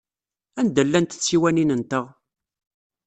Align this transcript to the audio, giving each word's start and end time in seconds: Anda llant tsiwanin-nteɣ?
Anda 0.59 0.81
llant 0.87 1.17
tsiwanin-nteɣ? 1.21 2.05